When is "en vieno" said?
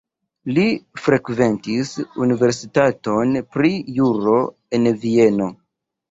4.79-5.51